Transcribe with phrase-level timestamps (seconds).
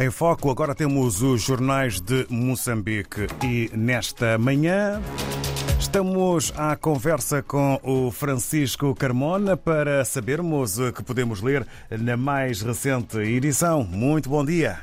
[0.00, 4.98] Em foco, agora temos os jornais de Moçambique e nesta manhã.
[5.78, 12.62] Estamos à conversa com o Francisco Carmona para sabermos o que podemos ler na mais
[12.62, 13.84] recente edição.
[13.84, 14.78] Muito bom dia.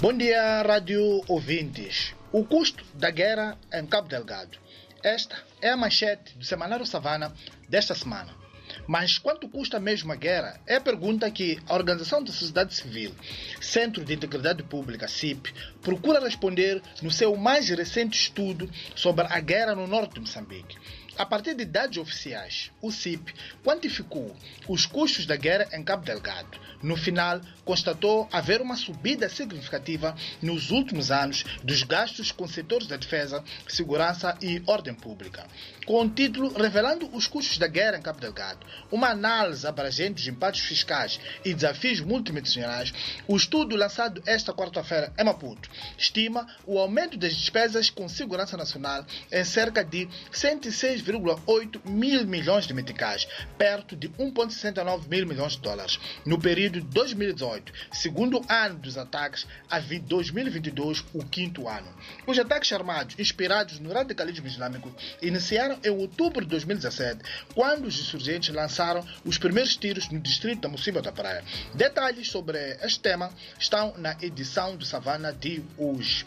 [0.00, 2.14] Bom dia, rádio ouvintes.
[2.32, 4.56] O custo da guerra em Cabo Delgado.
[5.02, 7.30] Esta é a manchete do Semanário Savana
[7.68, 8.45] desta semana.
[8.86, 10.60] Mas quanto custa mesmo a guerra?
[10.66, 13.14] É a pergunta que a Organização da Sociedade Civil,
[13.60, 19.74] Centro de Integridade Pública, CIP, procura responder no seu mais recente estudo sobre a guerra
[19.74, 20.76] no norte de Moçambique.
[21.18, 23.32] A partir de dados oficiais, o CIP
[23.64, 24.36] quantificou
[24.68, 26.60] os custos da guerra em Cabo Delgado.
[26.82, 32.98] No final, constatou haver uma subida significativa nos últimos anos dos gastos com setores da
[32.98, 35.46] defesa, segurança e ordem pública.
[35.86, 40.28] Com o título Revelando os custos da guerra em Cabo Delgado, uma análise abrangente dos
[40.28, 42.92] impactos fiscais e desafios multidimensionais,
[43.26, 49.06] o estudo lançado esta quarta-feira em Maputo estima o aumento das despesas com segurança nacional
[49.32, 53.26] em cerca de 106 2,8 mil milhões de meticais,
[53.56, 59.46] perto de 1,69 mil milhões de dólares, no período de 2018, segundo ano dos ataques,
[59.70, 61.88] a 2022, o quinto ano.
[62.26, 67.20] Os ataques armados inspirados no radicalismo islâmico iniciaram em outubro de 2017,
[67.54, 71.44] quando os insurgentes lançaram os primeiros tiros no distrito da Mocimba da Praia.
[71.74, 76.26] Detalhes sobre este tema estão na edição do Savana de hoje.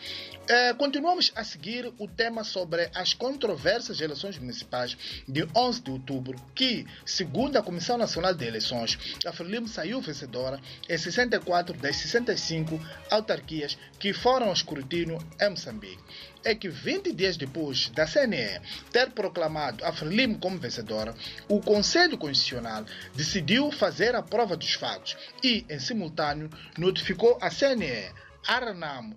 [0.52, 4.98] É, continuamos a seguir o tema sobre as controversas eleições municipais
[5.28, 8.98] de 11 de outubro, que, segundo a Comissão Nacional de Eleições,
[9.28, 16.00] a Frelimo saiu vencedora em 64 das 65 autarquias que foram ao escrutínio em Moçambique
[16.44, 21.14] é que 20 dias depois da CNE ter proclamado a Frelimo como vencedora,
[21.48, 28.10] o Conselho Constitucional decidiu fazer a prova dos fatos e, em simultâneo, notificou a CNE
[28.48, 28.60] a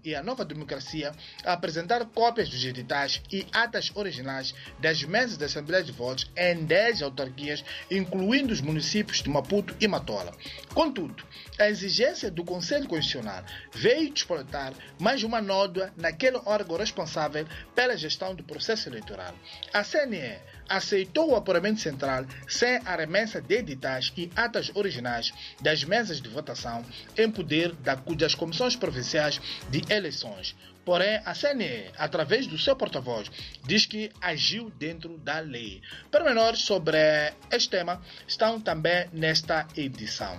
[0.05, 1.13] e a Nova Democracia
[1.45, 6.65] a apresentar cópias dos editais e atas originais das mesas da Assembleia de Votos em
[6.65, 10.33] 10 autarquias, incluindo os municípios de Maputo e Matola.
[10.75, 11.25] Contudo,
[11.59, 18.35] a exigência do Conselho Constitucional veio despoletar mais uma nódoa naquele órgão responsável pela gestão
[18.35, 19.35] do processo eleitoral.
[19.73, 25.85] A CNE aceitou o apuramento central sem a remessa de editais e atas originais das
[25.85, 26.85] mesas de votação
[27.17, 27.73] em poder
[28.17, 29.41] das comissões provinciais
[29.71, 30.55] de eleições.
[30.85, 33.31] Porém, a CNE, através do seu porta-voz,
[33.65, 35.81] diz que agiu dentro da lei.
[36.11, 36.99] Pormenores sobre
[37.51, 40.37] este tema estão também nesta edição.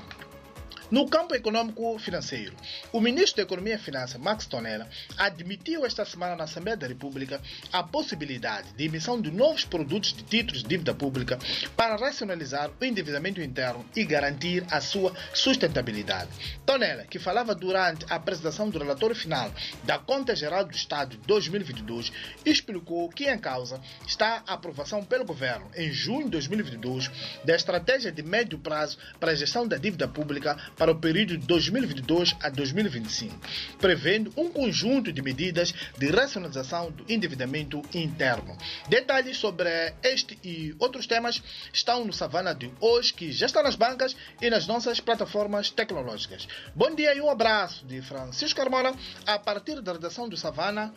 [0.91, 2.53] No campo econômico-financeiro,
[2.91, 7.41] o ministro da Economia e Finanças, Max Tonella, admitiu esta semana na Assembleia da República
[7.71, 11.39] a possibilidade de emissão de novos produtos de títulos de dívida pública
[11.75, 16.29] para racionalizar o endividamento interno e garantir a sua sustentabilidade.
[16.65, 19.51] Tonella, que falava durante a apresentação do relatório final
[19.83, 22.11] da Conta Geral do Estado de 2022,
[22.45, 27.09] explicou que em causa está a aprovação pelo governo em junho de 2022
[27.43, 31.47] da estratégia de médio prazo para a gestão da dívida pública para o período de
[31.47, 33.33] 2022 a 2025,
[33.79, 38.57] prevendo um conjunto de medidas de racionalização do endividamento interno.
[38.89, 39.69] Detalhes sobre
[40.03, 44.49] este e outros temas estão no Savana de hoje, que já está nas bancas e
[44.49, 46.49] nas nossas plataformas tecnológicas.
[46.75, 48.93] Bom dia e um abraço de Francisco Carmona,
[49.25, 50.93] a partir da redação do Savana,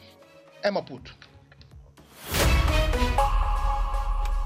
[0.64, 1.14] em Maputo.